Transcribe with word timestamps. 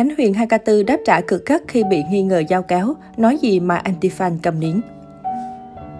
Khánh 0.00 0.16
Huyền 0.16 0.32
2K4 0.32 0.84
đáp 0.84 0.96
trả 1.06 1.20
cực 1.20 1.46
gắt 1.46 1.62
khi 1.68 1.84
bị 1.84 2.02
nghi 2.10 2.22
ngờ 2.22 2.42
giao 2.48 2.62
kéo, 2.62 2.94
nói 3.16 3.38
gì 3.38 3.60
mà 3.60 3.82
anti-fan 3.84 4.38
cầm 4.42 4.60
nín. 4.60 4.80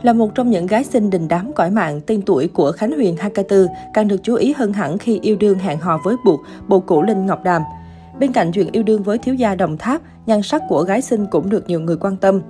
Là 0.02 0.12
một 0.12 0.34
trong 0.34 0.50
những 0.50 0.66
gái 0.66 0.84
xinh 0.84 1.10
đình 1.10 1.28
đám 1.28 1.52
cõi 1.52 1.70
mạng, 1.70 2.00
tên 2.06 2.22
tuổi 2.22 2.48
của 2.48 2.72
Khánh 2.72 2.92
Huyền 2.92 3.16
2K4 3.16 3.66
càng 3.94 4.08
được 4.08 4.16
chú 4.22 4.34
ý 4.34 4.52
hơn 4.52 4.72
hẳn 4.72 4.98
khi 4.98 5.18
yêu 5.22 5.36
đương 5.40 5.58
hẹn 5.58 5.78
hò 5.78 6.00
với 6.04 6.16
buộc 6.24 6.40
bộ 6.68 6.80
cũ 6.80 7.02
Linh 7.02 7.26
Ngọc 7.26 7.44
Đàm. 7.44 7.62
Bên 8.18 8.32
cạnh 8.32 8.52
chuyện 8.52 8.68
yêu 8.72 8.82
đương 8.82 9.02
với 9.02 9.18
thiếu 9.18 9.34
gia 9.34 9.54
Đồng 9.54 9.78
Tháp, 9.78 10.00
nhan 10.26 10.42
sắc 10.42 10.62
của 10.68 10.82
gái 10.82 11.02
xinh 11.02 11.26
cũng 11.26 11.50
được 11.50 11.68
nhiều 11.68 11.80
người 11.80 11.96
quan 11.96 12.16
tâm. 12.16 12.40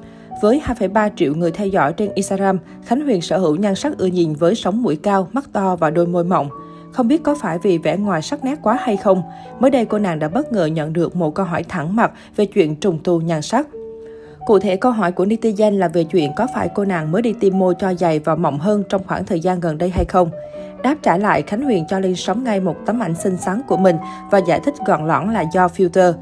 Với 0.43 0.63
2,3 0.65 1.11
triệu 1.17 1.35
người 1.35 1.51
theo 1.51 1.67
dõi 1.67 1.93
trên 1.93 2.11
Instagram, 2.15 2.59
Khánh 2.85 3.01
Huyền 3.01 3.21
sở 3.21 3.39
hữu 3.39 3.57
nhan 3.57 3.75
sắc 3.75 3.99
ưa 3.99 4.07
nhìn 4.07 4.33
với 4.33 4.55
sóng 4.55 4.83
mũi 4.83 4.97
cao, 4.97 5.29
mắt 5.33 5.45
to 5.53 5.77
và 5.77 5.91
đôi 5.91 6.07
môi 6.07 6.25
mỏng. 6.25 6.49
Không 6.93 7.09
biết 7.09 7.23
có 7.23 7.35
phải 7.35 7.59
vì 7.59 7.79
vẻ 7.79 7.97
ngoài 7.97 8.23
sắc 8.23 8.45
nét 8.45 8.59
quá 8.63 8.79
hay 8.81 8.97
không, 8.97 9.23
mới 9.61 9.71
đây 9.71 9.85
cô 9.85 9.99
nàng 9.99 10.19
đã 10.19 10.29
bất 10.29 10.53
ngờ 10.53 10.67
nhận 10.67 10.93
được 10.93 11.17
một 11.17 11.35
câu 11.35 11.47
hỏi 11.47 11.65
thẳng 11.69 11.97
mặt 11.97 12.13
về 12.37 12.47
chuyện 12.47 12.77
trùng 12.77 12.99
tu 13.05 13.21
nhan 13.21 13.43
sắc. 13.43 13.67
Cụ 14.47 14.59
thể 14.59 14.77
câu 14.77 14.93
hỏi 14.93 15.13
của 15.13 15.25
netizen 15.25 15.79
là 15.79 15.89
về 15.89 16.05
chuyện 16.05 16.33
có 16.37 16.47
phải 16.55 16.69
cô 16.75 16.85
nàng 16.85 17.13
mới 17.13 17.23
đi 17.23 17.33
tiêm 17.41 17.59
môi 17.59 17.75
cho 17.79 17.95
dày 17.95 18.19
và 18.19 18.35
mỏng 18.35 18.59
hơn 18.59 18.83
trong 18.89 19.03
khoảng 19.07 19.25
thời 19.25 19.41
gian 19.41 19.61
gần 19.61 19.79
đây 19.79 19.91
hay 19.91 20.05
không. 20.05 20.31
Đáp 20.83 20.97
trả 21.03 21.17
lại, 21.17 21.43
Khánh 21.43 21.63
Huyền 21.63 21.85
cho 21.89 21.99
lên 21.99 22.17
sóng 22.17 22.45
ngay 22.45 22.61
một 22.61 22.77
tấm 22.87 23.03
ảnh 23.03 23.15
xinh 23.15 23.37
xắn 23.37 23.61
của 23.69 23.77
mình 23.77 23.97
và 24.31 24.39
giải 24.39 24.61
thích 24.65 24.75
gọn 24.87 25.09
lõn 25.09 25.35
là 25.35 25.45
do 25.53 25.67
filter. 25.67 26.13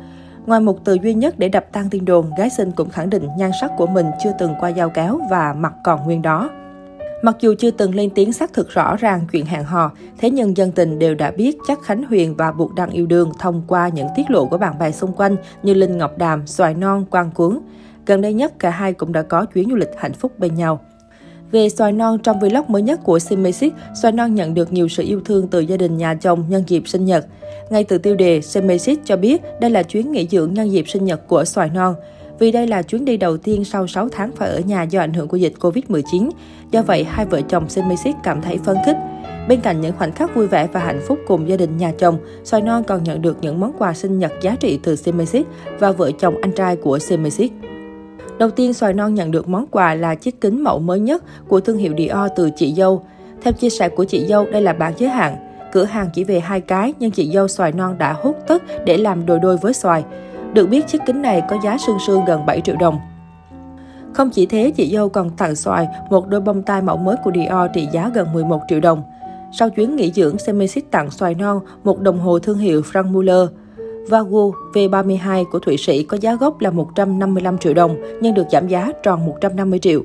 Ngoài 0.46 0.60
một 0.60 0.84
từ 0.84 0.94
duy 1.02 1.14
nhất 1.14 1.38
để 1.38 1.48
đập 1.48 1.66
tan 1.72 1.90
tin 1.90 2.04
đồn, 2.04 2.30
gái 2.38 2.50
xinh 2.50 2.72
cũng 2.72 2.90
khẳng 2.90 3.10
định 3.10 3.28
nhan 3.38 3.50
sắc 3.60 3.70
của 3.76 3.86
mình 3.86 4.06
chưa 4.24 4.32
từng 4.38 4.54
qua 4.60 4.72
dao 4.72 4.90
kéo 4.90 5.20
và 5.30 5.52
mặt 5.52 5.72
còn 5.84 6.04
nguyên 6.04 6.22
đó. 6.22 6.50
Mặc 7.22 7.36
dù 7.40 7.54
chưa 7.58 7.70
từng 7.70 7.94
lên 7.94 8.10
tiếng 8.10 8.32
xác 8.32 8.52
thực 8.52 8.70
rõ 8.70 8.96
ràng 8.96 9.20
chuyện 9.32 9.46
hẹn 9.46 9.64
hò, 9.64 9.92
thế 10.18 10.30
nhưng 10.30 10.56
dân 10.56 10.72
tình 10.72 10.98
đều 10.98 11.14
đã 11.14 11.30
biết 11.30 11.56
chắc 11.68 11.82
Khánh 11.82 12.04
Huyền 12.04 12.34
và 12.36 12.52
Buộc 12.52 12.74
Đăng 12.74 12.90
yêu 12.90 13.06
đương 13.06 13.32
thông 13.38 13.62
qua 13.66 13.88
những 13.88 14.08
tiết 14.16 14.30
lộ 14.30 14.46
của 14.46 14.58
bạn 14.58 14.78
bè 14.78 14.90
xung 14.90 15.12
quanh 15.12 15.36
như 15.62 15.74
Linh 15.74 15.98
Ngọc 15.98 16.18
Đàm, 16.18 16.46
Xoài 16.46 16.74
Non, 16.74 17.04
Quang 17.10 17.30
Cuốn. 17.30 17.58
Gần 18.06 18.20
đây 18.20 18.34
nhất, 18.34 18.58
cả 18.58 18.70
hai 18.70 18.92
cũng 18.92 19.12
đã 19.12 19.22
có 19.22 19.44
chuyến 19.44 19.70
du 19.70 19.76
lịch 19.76 19.90
hạnh 19.96 20.12
phúc 20.12 20.38
bên 20.38 20.54
nhau. 20.54 20.80
Về 21.50 21.68
xoài 21.68 21.92
non 21.92 22.18
trong 22.22 22.40
vlog 22.40 22.64
mới 22.68 22.82
nhất 22.82 23.00
của 23.04 23.18
Simesic, 23.18 23.72
xoài 24.02 24.12
non 24.12 24.34
nhận 24.34 24.54
được 24.54 24.72
nhiều 24.72 24.88
sự 24.88 25.02
yêu 25.02 25.20
thương 25.24 25.48
từ 25.48 25.60
gia 25.60 25.76
đình 25.76 25.96
nhà 25.96 26.14
chồng 26.14 26.44
nhân 26.48 26.62
dịp 26.66 26.82
sinh 26.86 27.04
nhật. 27.04 27.26
Ngay 27.70 27.84
từ 27.84 27.98
tiêu 27.98 28.14
đề, 28.14 28.40
Simesic 28.40 29.00
cho 29.04 29.16
biết 29.16 29.42
đây 29.60 29.70
là 29.70 29.82
chuyến 29.82 30.12
nghỉ 30.12 30.28
dưỡng 30.30 30.54
nhân 30.54 30.72
dịp 30.72 30.88
sinh 30.88 31.04
nhật 31.04 31.28
của 31.28 31.44
xoài 31.44 31.70
non. 31.74 31.94
Vì 32.38 32.52
đây 32.52 32.66
là 32.66 32.82
chuyến 32.82 33.04
đi 33.04 33.16
đầu 33.16 33.36
tiên 33.36 33.64
sau 33.64 33.86
6 33.86 34.08
tháng 34.08 34.32
phải 34.32 34.48
ở 34.48 34.60
nhà 34.60 34.82
do 34.82 35.00
ảnh 35.00 35.12
hưởng 35.12 35.28
của 35.28 35.36
dịch 35.36 35.54
Covid-19. 35.60 36.30
Do 36.70 36.82
vậy, 36.82 37.04
hai 37.04 37.26
vợ 37.26 37.40
chồng 37.40 37.68
Simisic 37.68 38.16
cảm 38.22 38.42
thấy 38.42 38.58
phấn 38.58 38.76
khích. 38.86 38.96
Bên 39.48 39.60
cạnh 39.60 39.80
những 39.80 39.92
khoảnh 39.98 40.12
khắc 40.12 40.34
vui 40.34 40.46
vẻ 40.46 40.68
và 40.72 40.80
hạnh 40.80 41.00
phúc 41.06 41.18
cùng 41.26 41.48
gia 41.48 41.56
đình 41.56 41.76
nhà 41.76 41.92
chồng, 41.98 42.18
xoài 42.44 42.62
non 42.62 42.84
còn 42.84 43.04
nhận 43.04 43.22
được 43.22 43.36
những 43.40 43.60
món 43.60 43.72
quà 43.78 43.94
sinh 43.94 44.18
nhật 44.18 44.32
giá 44.40 44.56
trị 44.60 44.78
từ 44.82 44.96
Simisic 44.96 45.46
và 45.78 45.92
vợ 45.92 46.10
chồng 46.18 46.34
anh 46.42 46.52
trai 46.52 46.76
của 46.76 46.98
Simisic. 46.98 47.52
Đầu 48.38 48.50
tiên, 48.50 48.74
xoài 48.74 48.94
non 48.94 49.14
nhận 49.14 49.30
được 49.30 49.48
món 49.48 49.66
quà 49.66 49.94
là 49.94 50.14
chiếc 50.14 50.40
kính 50.40 50.64
mẫu 50.64 50.78
mới 50.78 51.00
nhất 51.00 51.24
của 51.48 51.60
thương 51.60 51.78
hiệu 51.78 51.94
Dior 51.98 52.30
từ 52.36 52.50
chị 52.56 52.74
dâu. 52.74 53.02
Theo 53.42 53.52
chia 53.52 53.70
sẻ 53.70 53.88
của 53.88 54.04
chị 54.04 54.26
dâu, 54.26 54.46
đây 54.52 54.62
là 54.62 54.72
bản 54.72 54.92
giới 54.98 55.08
hạn. 55.08 55.36
Cửa 55.72 55.84
hàng 55.84 56.08
chỉ 56.14 56.24
về 56.24 56.40
hai 56.40 56.60
cái, 56.60 56.94
nhưng 56.98 57.10
chị 57.10 57.30
dâu 57.30 57.48
xoài 57.48 57.72
non 57.72 57.98
đã 57.98 58.12
hút 58.12 58.36
tất 58.46 58.62
để 58.84 58.96
làm 58.96 59.26
đôi 59.26 59.38
đôi 59.38 59.56
với 59.56 59.72
xoài. 59.72 60.04
Được 60.52 60.66
biết, 60.66 60.86
chiếc 60.86 60.98
kính 61.06 61.22
này 61.22 61.42
có 61.48 61.56
giá 61.64 61.78
sương 61.86 61.98
sương 62.06 62.24
gần 62.24 62.46
7 62.46 62.60
triệu 62.60 62.76
đồng. 62.80 62.98
Không 64.12 64.30
chỉ 64.30 64.46
thế, 64.46 64.72
chị 64.76 64.90
dâu 64.94 65.08
còn 65.08 65.30
tặng 65.30 65.56
xoài 65.56 65.88
một 66.10 66.28
đôi 66.28 66.40
bông 66.40 66.62
tai 66.62 66.82
mẫu 66.82 66.96
mới 66.96 67.16
của 67.24 67.30
Dior 67.34 67.70
trị 67.74 67.88
giá 67.92 68.10
gần 68.14 68.32
11 68.32 68.60
triệu 68.68 68.80
đồng. 68.80 69.02
Sau 69.58 69.70
chuyến 69.70 69.96
nghỉ 69.96 70.12
dưỡng, 70.12 70.38
Semesis 70.38 70.84
tặng 70.90 71.10
xoài 71.10 71.34
non 71.34 71.60
một 71.84 72.00
đồng 72.00 72.18
hồ 72.18 72.38
thương 72.38 72.58
hiệu 72.58 72.82
Frank 72.92 73.12
Muller. 73.12 73.48
Vagu 74.08 74.52
V32 74.74 75.44
của 75.44 75.58
Thụy 75.58 75.76
Sĩ 75.76 76.02
có 76.02 76.16
giá 76.20 76.34
gốc 76.34 76.60
là 76.60 76.70
155 76.70 77.58
triệu 77.58 77.74
đồng, 77.74 77.96
nhưng 78.20 78.34
được 78.34 78.46
giảm 78.52 78.68
giá 78.68 78.92
tròn 79.02 79.26
150 79.26 79.78
triệu. 79.78 80.02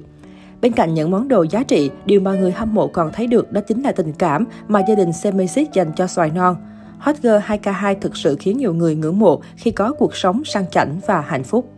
Bên 0.61 0.71
cạnh 0.71 0.93
những 0.93 1.11
món 1.11 1.27
đồ 1.27 1.45
giá 1.49 1.63
trị, 1.63 1.91
điều 2.05 2.21
mà 2.21 2.33
người 2.33 2.51
hâm 2.51 2.73
mộ 2.73 2.87
còn 2.87 3.11
thấy 3.13 3.27
được 3.27 3.51
đó 3.51 3.61
chính 3.61 3.81
là 3.81 3.91
tình 3.91 4.13
cảm 4.13 4.45
mà 4.67 4.79
gia 4.87 4.95
đình 4.95 5.13
Semesis 5.13 5.67
dành 5.73 5.91
cho 5.95 6.07
xoài 6.07 6.29
non. 6.29 6.55
Hot 7.03 7.15
Girl 7.21 7.37
2K2 7.47 7.95
thực 8.01 8.17
sự 8.17 8.35
khiến 8.39 8.57
nhiều 8.57 8.73
người 8.73 8.95
ngưỡng 8.95 9.19
mộ 9.19 9.41
khi 9.55 9.71
có 9.71 9.93
cuộc 9.93 10.15
sống 10.15 10.45
sang 10.45 10.65
chảnh 10.71 10.99
và 11.07 11.21
hạnh 11.21 11.43
phúc. 11.43 11.69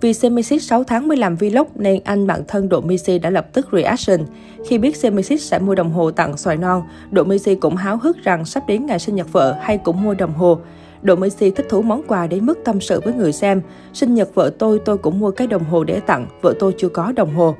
Vì 0.00 0.12
Semisix 0.12 0.68
6 0.68 0.84
tháng 0.84 1.08
mới 1.08 1.16
làm 1.16 1.36
vlog 1.36 1.66
nên 1.74 2.00
anh 2.04 2.26
bạn 2.26 2.42
thân 2.48 2.68
Độ 2.68 2.80
Missy 2.80 3.18
đã 3.18 3.30
lập 3.30 3.46
tức 3.52 3.68
reaction. 3.72 4.20
Khi 4.68 4.78
biết 4.78 4.96
Semisix 4.96 5.42
sẽ 5.42 5.58
mua 5.58 5.74
đồng 5.74 5.92
hồ 5.92 6.10
tặng 6.10 6.36
xoài 6.36 6.56
non, 6.56 6.82
Độ 7.10 7.24
Missy 7.24 7.54
cũng 7.54 7.76
háo 7.76 7.96
hức 7.96 8.16
rằng 8.24 8.44
sắp 8.44 8.62
đến 8.66 8.86
ngày 8.86 8.98
sinh 8.98 9.14
nhật 9.16 9.32
vợ 9.32 9.56
hay 9.60 9.78
cũng 9.78 10.02
mua 10.02 10.14
đồng 10.14 10.32
hồ. 10.32 10.58
Độ 11.02 11.16
Messi 11.16 11.50
thích 11.50 11.66
thú 11.70 11.82
món 11.82 12.02
quà 12.02 12.26
đến 12.26 12.46
mức 12.46 12.58
tâm 12.64 12.80
sự 12.80 13.00
với 13.04 13.14
người 13.14 13.32
xem. 13.32 13.60
Sinh 13.92 14.14
nhật 14.14 14.34
vợ 14.34 14.50
tôi, 14.58 14.80
tôi 14.84 14.98
cũng 14.98 15.18
mua 15.18 15.30
cái 15.30 15.46
đồng 15.46 15.64
hồ 15.64 15.84
để 15.84 16.00
tặng, 16.00 16.26
vợ 16.42 16.54
tôi 16.58 16.74
chưa 16.78 16.88
có 16.88 17.12
đồng 17.12 17.34
hồ. 17.34 17.54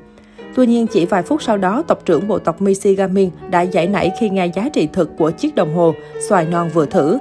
Tuy 0.55 0.67
nhiên, 0.67 0.87
chỉ 0.87 1.05
vài 1.05 1.23
phút 1.23 1.43
sau 1.43 1.57
đó, 1.57 1.83
tộc 1.87 2.05
trưởng 2.05 2.27
bộ 2.27 2.39
tộc 2.39 2.61
Michigamin 2.61 3.29
đã 3.49 3.61
giải 3.61 3.87
nảy 3.87 4.11
khi 4.19 4.29
nghe 4.29 4.45
giá 4.45 4.69
trị 4.69 4.87
thực 4.93 5.17
của 5.17 5.31
chiếc 5.31 5.55
đồng 5.55 5.75
hồ, 5.75 5.93
xoài 6.29 6.45
non 6.45 6.69
vừa 6.73 6.85
thử. 6.85 7.17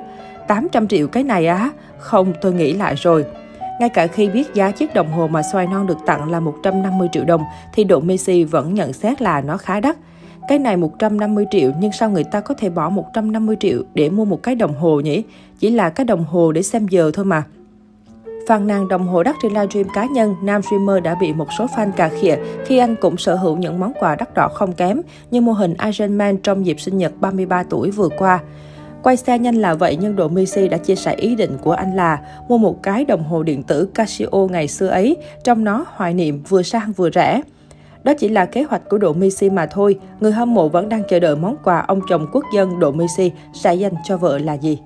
800 0.49 0.89
triệu 0.89 1.07
cái 1.07 1.25
này 1.25 1.47
á? 1.47 1.71
Không, 1.99 2.33
tôi 2.41 2.53
nghĩ 2.53 2.73
lại 2.73 2.95
rồi. 2.95 3.25
Ngay 3.81 3.89
cả 3.89 4.07
khi 4.07 4.29
biết 4.29 4.55
giá 4.55 4.71
chiếc 4.71 4.95
đồng 4.95 5.13
hồ 5.13 5.29
mà 5.29 5.43
xoài 5.53 5.67
non 5.67 5.87
được 5.87 5.99
tặng 6.07 6.31
là 6.31 6.41
150 6.41 7.09
triệu 7.13 7.25
đồng, 7.25 7.43
thì 7.75 7.85
độ 7.85 8.01
Messi 8.01 8.45
vẫn 8.45 8.75
nhận 8.75 8.93
xét 8.93 9.23
là 9.23 9.41
nó 9.41 9.57
khá 9.57 9.81
đắt. 9.81 9.97
Cái 10.49 10.59
này 10.59 10.77
150 10.77 11.47
triệu 11.51 11.71
nhưng 11.81 11.93
sao 11.93 12.11
người 12.11 12.25
ta 12.25 12.41
có 12.41 12.55
thể 12.55 12.71
bỏ 12.71 12.89
150 12.89 13.57
triệu 13.61 13.83
để 13.95 14.11
mua 14.11 14.25
một 14.25 14.43
cái 14.43 14.55
đồng 14.55 14.75
hồ 14.75 15.01
nhỉ? 15.01 15.23
Chỉ 15.59 15.71
là 15.71 15.91
cái 15.91 16.05
đồng 16.05 16.25
hồ 16.25 16.53
để 16.53 16.63
xem 16.63 16.89
giờ 16.89 17.11
thôi 17.15 17.25
mà. 17.25 17.43
Phàn 18.47 18.67
nàn 18.67 18.89
đồng 18.89 19.09
hồ 19.09 19.23
đắt 19.23 19.37
trên 19.43 19.53
livestream 19.53 19.89
cá 19.95 20.07
nhân, 20.07 20.37
nam 20.43 20.63
streamer 20.63 21.03
đã 21.03 21.15
bị 21.15 21.33
một 21.33 21.49
số 21.59 21.67
fan 21.67 21.93
cà 21.93 22.09
khịa 22.09 22.37
khi 22.67 22.79
anh 22.79 22.97
cũng 22.97 23.17
sở 23.17 23.35
hữu 23.35 23.57
những 23.57 23.81
món 23.81 23.93
quà 24.01 24.17
đắt 24.17 24.35
đỏ 24.35 24.49
không 24.49 24.73
kém 24.73 25.01
như 25.31 25.41
mô 25.41 25.53
hình 25.53 25.75
Iron 25.85 26.19
Man 26.19 26.37
trong 26.37 26.67
dịp 26.67 26.81
sinh 26.81 26.99
nhật 26.99 27.13
33 27.21 27.63
tuổi 27.63 27.91
vừa 27.91 28.09
qua. 28.19 28.41
Quay 29.03 29.17
xe 29.17 29.39
nhanh 29.39 29.55
là 29.55 29.75
vậy 29.75 29.99
nhưng 30.01 30.17
Độ 30.17 30.29
Messi 30.29 30.69
đã 30.69 30.77
chia 30.77 30.95
sẻ 30.95 31.15
ý 31.15 31.35
định 31.35 31.59
của 31.63 31.73
anh 31.73 31.97
là 31.97 32.21
mua 32.49 32.59
một 32.59 32.83
cái 32.83 33.05
đồng 33.05 33.25
hồ 33.25 33.43
điện 33.43 33.63
tử 33.63 33.89
Casio 33.95 34.47
ngày 34.51 34.69
xưa 34.69 34.89
ấy, 34.89 35.17
trong 35.45 35.65
nó 35.65 35.85
hoài 35.89 36.15
niệm 36.15 36.43
vừa 36.49 36.63
sang 36.63 36.93
vừa 36.93 37.11
rẻ. 37.11 37.43
Đó 38.05 38.13
chỉ 38.19 38.29
là 38.29 38.47
kế 38.47 38.63
hoạch 38.63 38.89
của 38.89 38.99
Độ 38.99 39.13
Messi 39.13 39.51
mà 39.51 39.67
thôi, 39.67 39.99
người 40.21 40.33
hâm 40.33 40.55
mộ 40.55 40.69
vẫn 40.69 40.89
đang 40.89 41.03
chờ 41.09 41.21
đợi 41.21 41.37
món 41.37 41.57
quà 41.65 41.85
ông 41.89 42.01
chồng 42.09 42.27
quốc 42.33 42.45
dân 42.55 42.79
Độ 42.79 42.93
Messi 42.93 43.33
sẽ 43.55 43.75
dành 43.75 43.95
cho 44.05 44.17
vợ 44.17 44.39
là 44.39 44.55
gì. 44.55 44.79